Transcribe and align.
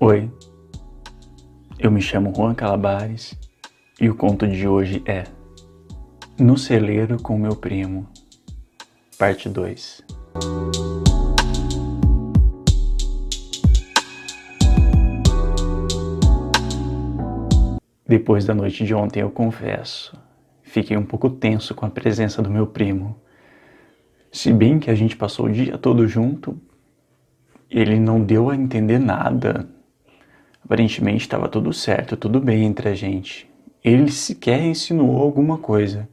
Oi, 0.00 0.30
eu 1.76 1.90
me 1.90 2.00
chamo 2.00 2.32
Juan 2.32 2.54
Calabares 2.54 3.36
e 4.00 4.08
o 4.08 4.14
conto 4.14 4.46
de 4.46 4.68
hoje 4.68 5.02
é 5.04 5.24
No 6.38 6.56
Celeiro 6.56 7.20
com 7.20 7.36
Meu 7.36 7.56
Primo, 7.56 8.06
parte 9.18 9.48
2. 9.48 10.04
Depois 18.06 18.44
da 18.44 18.54
noite 18.54 18.84
de 18.84 18.94
ontem, 18.94 19.18
eu 19.18 19.30
confesso, 19.32 20.16
fiquei 20.62 20.96
um 20.96 21.04
pouco 21.04 21.28
tenso 21.28 21.74
com 21.74 21.84
a 21.84 21.90
presença 21.90 22.40
do 22.40 22.48
meu 22.48 22.68
primo. 22.68 23.20
Se 24.30 24.52
bem 24.52 24.78
que 24.78 24.92
a 24.92 24.94
gente 24.94 25.16
passou 25.16 25.46
o 25.46 25.52
dia 25.52 25.76
todo 25.76 26.06
junto, 26.06 26.56
ele 27.68 27.98
não 27.98 28.22
deu 28.22 28.48
a 28.48 28.54
entender 28.54 29.00
nada 29.00 29.76
Aparentemente 30.68 31.22
estava 31.22 31.48
tudo 31.48 31.72
certo, 31.72 32.14
tudo 32.14 32.38
bem 32.38 32.62
entre 32.66 32.90
a 32.90 32.94
gente. 32.94 33.48
Ele 33.82 34.12
sequer 34.12 34.60
insinuou 34.60 35.22
alguma 35.22 35.56
coisa. 35.56 36.06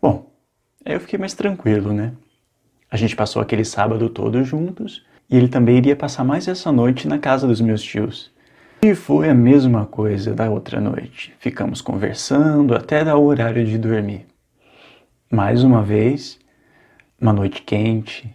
Bom, 0.00 0.30
aí 0.84 0.92
eu 0.92 1.00
fiquei 1.00 1.18
mais 1.18 1.32
tranquilo, 1.32 1.94
né? 1.94 2.12
A 2.90 2.98
gente 2.98 3.16
passou 3.16 3.40
aquele 3.40 3.64
sábado 3.64 4.10
todo 4.10 4.44
juntos 4.44 5.06
e 5.30 5.38
ele 5.38 5.48
também 5.48 5.78
iria 5.78 5.96
passar 5.96 6.22
mais 6.22 6.46
essa 6.46 6.70
noite 6.70 7.08
na 7.08 7.18
casa 7.18 7.46
dos 7.46 7.62
meus 7.62 7.82
tios. 7.82 8.30
E 8.82 8.94
foi 8.94 9.30
a 9.30 9.34
mesma 9.34 9.86
coisa 9.86 10.34
da 10.34 10.50
outra 10.50 10.82
noite. 10.82 11.34
Ficamos 11.38 11.80
conversando 11.80 12.74
até 12.74 13.02
dar 13.02 13.16
o 13.16 13.24
horário 13.24 13.64
de 13.64 13.78
dormir. 13.78 14.26
Mais 15.32 15.64
uma 15.64 15.82
vez, 15.82 16.38
uma 17.18 17.32
noite 17.32 17.62
quente, 17.62 18.30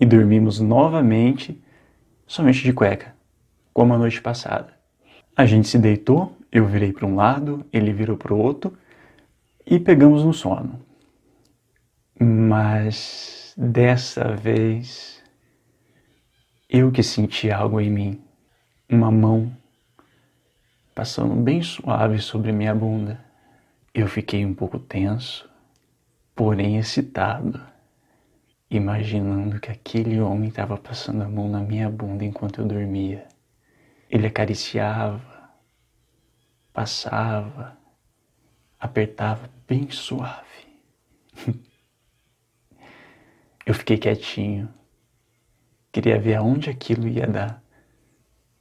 e 0.00 0.06
dormimos 0.06 0.60
novamente 0.60 1.60
somente 2.24 2.62
de 2.62 2.72
cueca 2.72 3.18
como 3.80 3.94
a 3.94 3.98
noite 3.98 4.20
passada. 4.20 4.74
A 5.34 5.46
gente 5.46 5.66
se 5.66 5.78
deitou, 5.78 6.36
eu 6.52 6.66
virei 6.66 6.92
para 6.92 7.06
um 7.06 7.16
lado, 7.16 7.64
ele 7.72 7.94
virou 7.94 8.14
para 8.14 8.34
o 8.34 8.38
outro 8.38 8.76
e 9.64 9.80
pegamos 9.80 10.22
no 10.22 10.34
sono. 10.34 10.84
Mas 12.20 13.54
dessa 13.56 14.36
vez 14.36 15.24
eu 16.68 16.92
que 16.92 17.02
senti 17.02 17.50
algo 17.50 17.80
em 17.80 17.90
mim, 17.90 18.20
uma 18.86 19.10
mão 19.10 19.50
passando 20.94 21.34
bem 21.34 21.62
suave 21.62 22.18
sobre 22.18 22.52
minha 22.52 22.74
bunda. 22.74 23.18
Eu 23.94 24.08
fiquei 24.08 24.44
um 24.44 24.52
pouco 24.52 24.78
tenso, 24.78 25.48
porém 26.34 26.76
excitado, 26.76 27.58
imaginando 28.70 29.58
que 29.58 29.70
aquele 29.70 30.20
homem 30.20 30.50
estava 30.50 30.76
passando 30.76 31.22
a 31.22 31.28
mão 31.30 31.48
na 31.48 31.60
minha 31.60 31.88
bunda 31.88 32.26
enquanto 32.26 32.60
eu 32.60 32.66
dormia. 32.66 33.26
Ele 34.10 34.26
acariciava, 34.26 35.52
passava, 36.72 37.78
apertava 38.78 39.48
bem 39.68 39.88
suave. 39.88 40.66
Eu 43.64 43.72
fiquei 43.72 43.96
quietinho, 43.96 44.68
queria 45.92 46.18
ver 46.18 46.34
aonde 46.34 46.68
aquilo 46.68 47.06
ia 47.06 47.24
dar. 47.24 47.62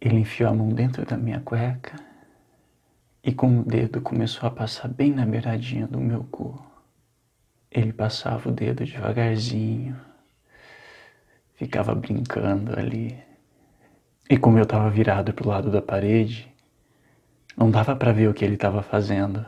Ele 0.00 0.20
enfiou 0.20 0.50
a 0.50 0.54
mão 0.54 0.68
dentro 0.68 1.04
da 1.04 1.16
minha 1.16 1.40
cueca 1.40 1.96
e 3.24 3.34
com 3.34 3.58
o 3.60 3.64
dedo 3.64 4.00
começou 4.00 4.48
a 4.48 4.52
passar 4.52 4.86
bem 4.86 5.12
na 5.12 5.26
beiradinha 5.26 5.88
do 5.88 5.98
meu 5.98 6.22
cu. 6.22 6.64
Ele 7.68 7.92
passava 7.92 8.48
o 8.48 8.52
dedo 8.52 8.84
devagarzinho, 8.84 10.00
ficava 11.56 11.96
brincando 11.96 12.78
ali 12.78 13.31
e 14.32 14.38
como 14.38 14.56
eu 14.56 14.62
estava 14.62 14.88
virado 14.88 15.34
para 15.34 15.46
o 15.46 15.50
lado 15.50 15.70
da 15.70 15.82
parede, 15.82 16.50
não 17.54 17.70
dava 17.70 17.94
para 17.94 18.12
ver 18.12 18.30
o 18.30 18.32
que 18.32 18.42
ele 18.42 18.54
estava 18.54 18.82
fazendo, 18.82 19.44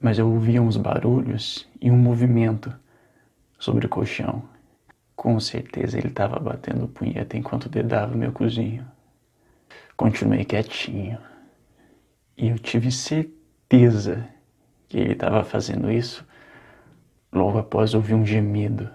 mas 0.00 0.18
eu 0.18 0.28
ouvia 0.28 0.60
uns 0.60 0.76
barulhos 0.76 1.68
e 1.80 1.88
um 1.88 1.96
movimento 1.96 2.74
sobre 3.60 3.86
o 3.86 3.88
colchão. 3.88 4.42
Com 5.14 5.38
certeza 5.38 5.96
ele 5.96 6.08
estava 6.08 6.36
batendo 6.40 6.88
punheta 6.88 7.36
enquanto 7.36 7.68
dedava 7.68 8.16
meu 8.16 8.32
cozinho. 8.32 8.84
Continuei 9.96 10.44
quietinho 10.44 11.20
e 12.36 12.48
eu 12.48 12.58
tive 12.58 12.90
certeza 12.90 14.26
que 14.88 14.98
ele 14.98 15.12
estava 15.12 15.44
fazendo 15.44 15.92
isso 15.92 16.26
logo 17.32 17.56
após 17.56 17.94
ouvir 17.94 18.14
um 18.14 18.26
gemido 18.26 18.90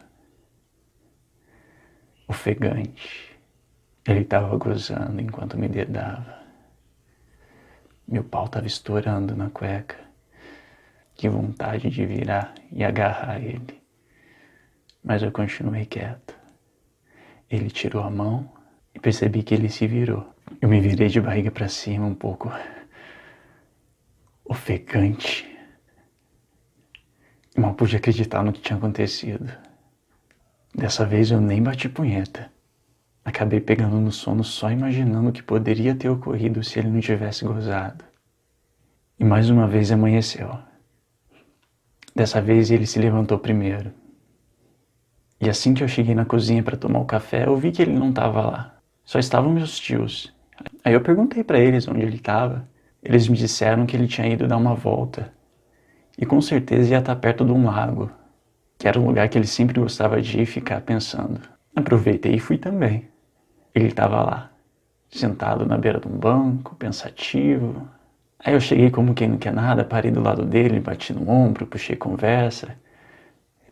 ofegante. 2.28 3.35
Ele 4.08 4.22
estava 4.22 4.56
gozando 4.58 5.20
enquanto 5.20 5.58
me 5.58 5.68
dedava. 5.68 6.44
Meu 8.08 8.24
pau 8.24 8.46
estava 8.46 8.68
estourando 8.68 9.36
na 9.36 9.50
cueca. 9.50 9.98
Que 11.16 11.28
vontade 11.28 11.90
de 11.90 12.06
virar 12.06 12.54
e 12.72 12.84
agarrar 12.84 13.42
ele. 13.42 13.82
Mas 15.04 15.24
eu 15.24 15.32
continuei 15.32 15.86
quieto. 15.86 16.36
Ele 17.50 17.70
tirou 17.70 18.04
a 18.04 18.10
mão 18.10 18.52
e 18.94 19.00
percebi 19.00 19.42
que 19.42 19.56
ele 19.56 19.70
se 19.70 19.88
virou. 19.88 20.30
Eu 20.62 20.70
me 20.70 20.80
virei 20.80 21.08
de 21.08 21.20
barriga 21.20 21.50
para 21.50 21.68
cima, 21.68 22.06
um 22.06 22.14
pouco 22.14 22.52
ofegante. 24.44 25.52
Mal 27.58 27.74
pude 27.74 27.96
acreditar 27.96 28.44
no 28.44 28.54
que 28.54 28.62
tinha 28.62 28.78
acontecido. 28.78 29.52
Dessa 30.76 31.06
vez 31.06 31.32
eu 31.32 31.42
nem 31.42 31.64
bati 31.64 31.90
punheta. 31.90 32.55
Acabei 33.26 33.60
pegando 33.60 34.00
no 34.00 34.12
sono 34.12 34.44
só 34.44 34.70
imaginando 34.70 35.30
o 35.30 35.32
que 35.34 35.42
poderia 35.42 35.96
ter 35.96 36.08
ocorrido 36.10 36.64
se 36.64 36.78
ele 36.78 36.90
não 36.90 37.00
tivesse 37.00 37.44
gozado. 37.44 38.06
E 39.20 39.26
mais 39.26 39.50
uma 39.50 39.68
vez 39.68 39.92
amanheceu. 39.92 40.56
Dessa 42.16 42.40
vez 42.40 42.70
ele 42.70 42.86
se 42.86 43.00
levantou 43.00 43.40
primeiro. 43.40 43.92
E 45.42 45.50
assim 45.50 45.74
que 45.74 45.84
eu 45.84 45.88
cheguei 45.88 46.14
na 46.14 46.24
cozinha 46.24 46.62
para 46.62 46.78
tomar 46.78 47.00
o 47.00 47.06
café, 47.06 47.48
eu 47.48 47.58
vi 47.58 47.72
que 47.72 47.82
ele 47.82 47.94
não 47.94 48.10
estava 48.10 48.42
lá. 48.42 48.78
Só 49.04 49.18
estavam 49.18 49.52
meus 49.52 49.80
tios. 49.80 50.32
Aí 50.84 50.94
eu 50.94 51.02
perguntei 51.02 51.44
para 51.44 51.60
eles 51.60 51.88
onde 51.88 52.02
ele 52.02 52.18
estava. 52.18 52.70
Eles 53.04 53.28
me 53.28 53.36
disseram 53.36 53.88
que 53.88 53.98
ele 53.98 54.08
tinha 54.08 54.28
ido 54.28 54.48
dar 54.48 54.58
uma 54.58 54.76
volta. 54.76 55.34
E 56.16 56.28
com 56.28 56.40
certeza 56.40 56.92
ia 56.92 57.00
estar 57.00 57.16
perto 57.16 57.44
de 57.44 57.52
um 57.52 57.66
lago, 57.66 58.12
que 58.78 58.88
era 58.88 59.00
um 59.00 59.08
lugar 59.08 59.28
que 59.30 59.38
ele 59.38 59.48
sempre 59.48 59.80
gostava 59.80 60.22
de 60.22 60.38
ir 60.38 60.44
e 60.44 60.46
ficar 60.46 60.82
pensando. 60.82 61.42
Aproveitei 61.76 62.36
e 62.36 62.40
fui 62.40 62.58
também. 62.58 63.15
Ele 63.76 63.88
estava 63.88 64.24
lá, 64.24 64.52
sentado 65.10 65.66
na 65.66 65.78
beira 65.78 66.00
de 66.00 66.08
um 66.08 66.18
banco, 66.18 66.76
pensativo. 66.76 67.86
Aí 68.40 68.54
eu 68.54 68.62
cheguei 68.62 68.90
como 68.90 69.14
quem 69.14 69.28
não 69.28 69.38
quer 69.38 69.52
nada, 69.52 69.84
parei 69.84 70.12
do 70.12 70.22
lado 70.22 70.46
dele, 70.46 70.80
bati 70.80 71.12
no 71.14 71.30
ombro, 71.30 71.68
puxei 71.68 71.98
conversa. 71.98 72.78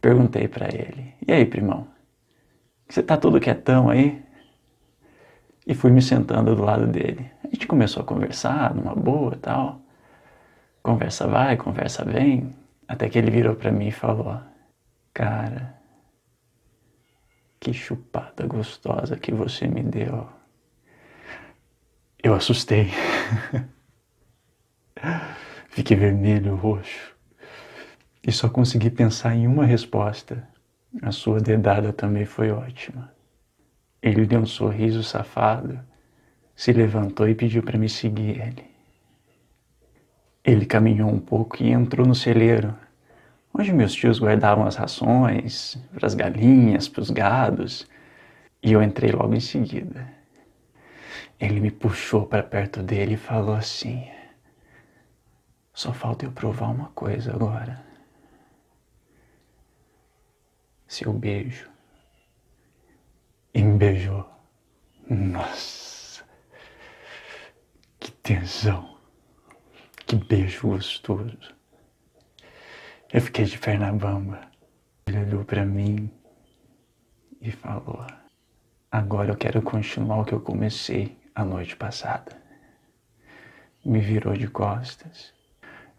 Perguntei 0.02 0.50
para 0.50 0.68
ele: 0.68 1.14
E 1.26 1.32
aí, 1.32 1.46
primão? 1.46 1.88
Você 2.90 3.02
tá 3.02 3.16
todo 3.16 3.40
quietão 3.40 3.90
aí? 3.90 4.22
E 5.66 5.74
fui 5.74 5.90
me 5.90 6.02
sentando 6.02 6.54
do 6.54 6.64
lado 6.64 6.86
dele. 6.86 7.32
A 7.42 7.48
gente 7.48 7.66
começou 7.66 8.04
a 8.04 8.06
conversar 8.06 8.76
numa 8.76 8.94
boa 8.94 9.38
tal. 9.42 9.80
Conversa 10.82 11.26
vai, 11.28 11.56
conversa 11.56 12.04
vem. 12.04 12.54
Até 12.86 13.08
que 13.08 13.18
ele 13.18 13.32
virou 13.32 13.56
para 13.56 13.72
mim 13.72 13.88
e 13.88 13.92
falou: 13.92 14.38
Cara, 15.14 15.74
que 17.64 17.72
chupada 17.72 18.46
gostosa 18.46 19.16
que 19.16 19.32
você 19.32 19.68
me 19.68 19.82
deu. 19.82 20.28
Eu 22.22 22.34
assustei. 22.34 22.90
Fiquei 25.70 25.96
vermelho, 25.96 26.56
roxo. 26.56 27.16
E 28.22 28.34
só 28.34 28.50
consegui 28.50 28.90
pensar 28.90 29.34
em 29.34 29.48
uma 29.48 29.66
resposta. 29.66 30.46
A 31.02 31.12
sua 31.12 31.40
dedada 31.40 31.94
também 31.94 32.26
foi 32.26 32.52
ótima. 32.52 33.14
Ele 34.02 34.26
deu 34.26 34.42
um 34.42 34.46
sorriso 34.46 35.02
safado, 35.02 35.80
se 36.54 36.74
levantou 36.74 37.30
e 37.30 37.34
pediu 37.34 37.64
para 37.64 37.78
me 37.78 37.88
seguir 37.88 38.42
ele. 38.42 38.66
Ele 40.44 40.66
caminhou 40.66 41.10
um 41.10 41.20
pouco 41.20 41.64
e 41.64 41.70
entrou 41.70 42.06
no 42.06 42.14
celeiro, 42.14 42.76
onde 43.54 43.72
meus 43.72 43.94
tios 43.94 44.20
guardavam 44.20 44.66
as 44.66 44.76
rações 44.76 45.78
para 45.94 46.08
as 46.08 46.16
galinhas, 46.16 46.88
para 46.90 47.02
os 47.02 47.10
gados, 47.10 47.88
e 48.62 48.72
eu 48.72 48.82
entrei 48.82 49.12
logo 49.12 49.36
em 49.36 49.40
seguida. 49.40 50.12
Ele 51.40 51.60
me 51.60 51.70
puxou 51.70 52.26
para 52.26 52.42
perto 52.42 52.82
dele 52.82 53.14
e 53.14 53.18
falou 53.18 53.56
assim: 53.56 54.10
Só 55.74 55.94
falta 55.94 56.26
eu 56.26 56.32
provar 56.32 56.70
uma 56.70 56.90
coisa 56.90 57.34
agora. 57.34 57.84
Seu 60.88 61.12
beijo. 61.12 61.70
E 63.54 63.62
me 63.62 63.78
beijou. 63.78 64.30
Nossa, 65.10 66.24
que 68.00 68.10
tesão, 68.12 68.98
que 70.06 70.16
beijo 70.16 70.70
gostoso. 70.70 71.54
Eu 73.14 73.22
fiquei 73.22 73.46
de 73.46 73.60
perna 73.60 73.94
bamba. 73.94 74.42
Ele 75.06 75.20
olhou 75.20 75.46
para 75.46 75.64
mim 75.64 76.10
e 77.40 77.52
falou: 77.52 78.08
Agora 78.92 79.30
eu 79.30 79.38
quero 79.38 79.62
continuar 79.62 80.22
o 80.22 80.26
que 80.26 80.34
eu 80.34 80.42
comecei 80.42 81.16
a 81.36 81.46
noite 81.46 81.76
passada. 81.76 82.36
Me 83.86 84.00
virou 84.00 84.34
de 84.34 84.48
costas, 84.48 85.32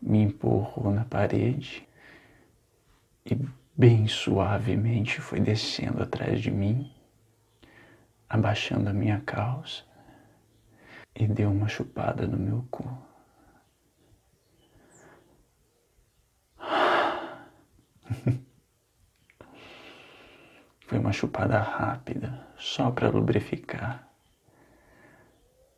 me 0.03 0.23
empurrou 0.23 0.93
na 0.93 1.05
parede 1.05 1.87
e 3.25 3.39
bem 3.77 4.09
suavemente 4.09 5.21
foi 5.21 5.39
descendo 5.39 6.03
atrás 6.03 6.41
de 6.41 6.51
mim, 6.51 6.93
abaixando 8.29 8.91
a 8.91 8.93
minha 8.93 9.21
calça 9.21 9.85
e 11.15 11.29
deu 11.29 11.53
uma 11.53 11.69
chupada 11.69 12.27
no 12.27 12.37
meu 12.37 12.67
cu. 12.73 13.14
Uma 21.05 21.13
chupada 21.13 21.59
rápida, 21.61 22.49
só 22.57 22.91
para 22.91 23.11
lubrificar. 23.11 24.09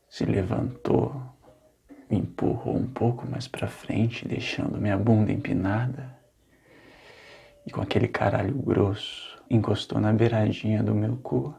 Se 0.09 0.25
levantou, 0.25 1.21
me 2.09 2.19
empurrou 2.19 2.77
um 2.77 2.87
pouco 2.87 3.27
mais 3.27 3.49
para 3.49 3.67
frente, 3.67 4.29
deixando 4.29 4.81
minha 4.81 4.97
bunda 4.97 5.33
empinada. 5.33 6.17
E 7.67 7.73
com 7.73 7.81
aquele 7.81 8.07
caralho 8.07 8.55
grosso, 8.55 9.37
encostou 9.51 10.01
na 10.01 10.13
beiradinha 10.13 10.81
do 10.81 10.95
meu 10.95 11.17
cu 11.17 11.53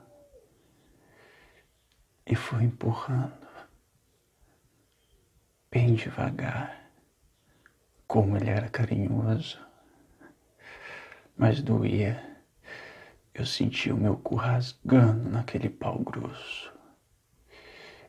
e 2.25 2.35
foi 2.35 2.63
empurrando, 2.63 3.33
bem 5.69 5.93
devagar, 5.93 6.89
como 8.07 8.37
ele 8.37 8.49
era 8.49 8.69
carinhoso, 8.69 9.59
mas 11.35 11.61
doía 11.61 12.36
eu 13.37 13.45
senti 13.45 13.91
o 13.91 13.97
meu 13.97 14.17
cu 14.17 14.33
rasgando 14.33 15.29
naquele 15.29 15.69
pau 15.69 15.99
grosso. 15.99 16.73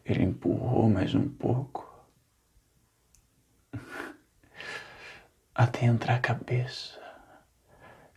Ele 0.02 0.24
empurrou 0.24 0.88
mais 0.88 1.14
um 1.14 1.28
pouco. 1.28 1.86
Até 5.54 5.84
entrar 5.84 6.14
a 6.14 6.20
cabeça. 6.20 6.98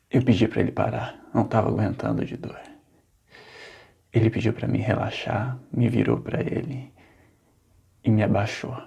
Eu 0.09 0.23
pedi 0.23 0.47
para 0.47 0.61
ele 0.61 0.71
parar, 0.71 1.21
não 1.33 1.43
estava 1.43 1.67
aguentando 1.67 2.23
de 2.23 2.37
dor. 2.37 2.61
Ele 4.13 4.29
pediu 4.29 4.53
para 4.53 4.67
me 4.67 4.77
relaxar, 4.77 5.59
me 5.69 5.89
virou 5.89 6.17
para 6.21 6.41
ele 6.41 6.93
e 8.03 8.09
me 8.09 8.23
abaixou 8.23 8.81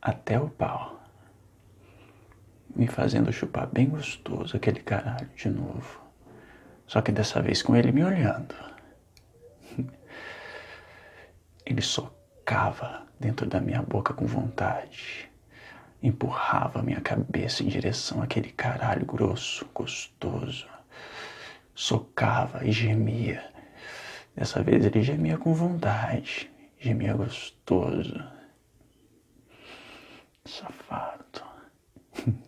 até 0.00 0.38
o 0.38 0.48
pau, 0.48 1.02
me 2.74 2.86
fazendo 2.86 3.32
chupar 3.32 3.66
bem 3.66 3.88
gostoso 3.88 4.56
aquele 4.56 4.80
caralho 4.80 5.28
de 5.34 5.48
novo. 5.48 6.03
Só 6.86 7.00
que 7.00 7.12
dessa 7.12 7.40
vez 7.40 7.62
com 7.62 7.74
ele 7.74 7.92
me 7.92 8.04
olhando. 8.04 8.54
Ele 11.66 11.80
socava 11.80 13.06
dentro 13.18 13.46
da 13.48 13.58
minha 13.60 13.80
boca 13.80 14.12
com 14.12 14.26
vontade. 14.26 15.30
Empurrava 16.02 16.82
minha 16.82 17.00
cabeça 17.00 17.62
em 17.62 17.68
direção 17.68 18.22
àquele 18.22 18.52
caralho 18.52 19.06
grosso, 19.06 19.66
gostoso. 19.74 20.68
Socava 21.74 22.64
e 22.66 22.70
gemia. 22.70 23.42
Dessa 24.36 24.62
vez 24.62 24.84
ele 24.84 25.02
gemia 25.02 25.38
com 25.38 25.54
vontade. 25.54 26.50
Gemia 26.78 27.14
gostoso. 27.14 28.22
Safado. 30.44 31.42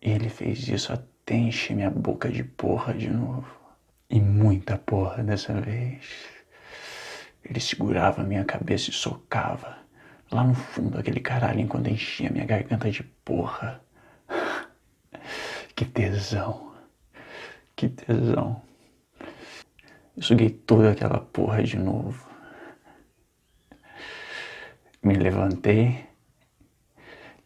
Ele 0.00 0.28
fez 0.28 0.68
isso 0.68 0.92
até 1.26 1.34
encher 1.34 1.74
minha 1.74 1.90
boca 1.90 2.28
de 2.30 2.44
porra 2.44 2.94
de 2.94 3.10
novo. 3.10 3.44
E 4.08 4.20
muita 4.20 4.78
porra 4.78 5.24
dessa 5.24 5.60
vez. 5.60 6.06
Ele 7.44 7.58
segurava 7.58 8.22
minha 8.22 8.44
cabeça 8.44 8.90
e 8.90 8.92
socava 8.92 9.76
lá 10.30 10.44
no 10.44 10.54
fundo 10.54 10.96
aquele 10.98 11.18
caralho 11.18 11.58
enquanto 11.58 11.88
enchia 11.88 12.30
minha 12.30 12.44
garganta 12.44 12.88
de 12.88 13.02
porra. 13.02 13.80
Que 15.74 15.84
tesão. 15.84 16.72
Que 17.74 17.88
tesão. 17.88 18.62
Eu 20.16 20.22
suguei 20.22 20.50
toda 20.50 20.92
aquela 20.92 21.18
porra 21.18 21.60
de 21.64 21.76
novo. 21.76 22.24
Me 25.02 25.14
levantei, 25.14 26.06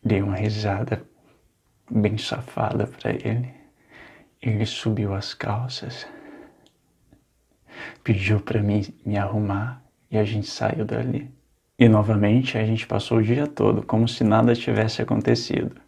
dei 0.05 0.23
uma 0.23 0.37
risada 0.37 1.03
bem 1.91 2.19
safada 2.19 2.87
para 2.87 3.11
ele. 3.13 3.60
Ele 4.43 4.65
subiu 4.65 5.15
as 5.15 5.35
calças 5.35 6.07
pediu 8.03 8.41
para 8.41 8.63
mim 8.63 8.83
me 9.05 9.17
arrumar 9.17 9.85
e 10.11 10.19
a 10.19 10.25
gente 10.25 10.49
saiu 10.49 10.85
dali. 10.85 11.31
E 11.79 11.89
novamente 11.89 12.59
a 12.59 12.65
gente 12.65 12.87
passou 12.87 13.19
o 13.19 13.23
dia 13.23 13.47
todo 13.47 13.83
como 13.83 14.09
se 14.09 14.25
nada 14.25 14.55
tivesse 14.55 15.01
acontecido. 15.01 15.81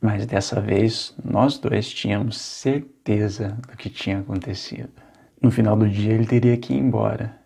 Mas 0.00 0.26
dessa 0.26 0.60
vez 0.60 1.14
nós 1.24 1.58
dois 1.58 1.88
tínhamos 1.88 2.38
certeza 2.38 3.58
do 3.68 3.76
que 3.76 3.90
tinha 3.90 4.20
acontecido. 4.20 4.92
No 5.40 5.50
final 5.50 5.76
do 5.76 5.88
dia 5.88 6.14
ele 6.14 6.26
teria 6.26 6.56
que 6.56 6.72
ir 6.72 6.78
embora 6.78 7.38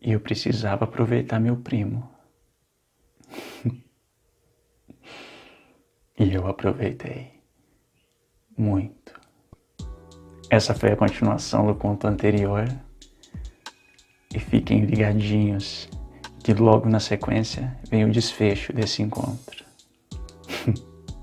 e 0.00 0.12
eu 0.12 0.20
precisava 0.20 0.84
aproveitar 0.84 1.38
meu 1.38 1.56
primo. 1.56 2.08
e 6.18 6.32
eu 6.32 6.46
aproveitei 6.46 7.40
muito. 8.56 9.19
Essa 10.50 10.74
foi 10.74 10.90
a 10.90 10.96
continuação 10.96 11.64
do 11.64 11.76
conto 11.76 12.08
anterior. 12.08 12.66
E 14.34 14.38
fiquem 14.40 14.84
ligadinhos 14.84 15.88
que 16.42 16.52
logo 16.52 16.88
na 16.88 16.98
sequência 16.98 17.78
vem 17.88 18.04
o 18.04 18.10
desfecho 18.10 18.72
desse 18.72 19.00
encontro. 19.00 19.69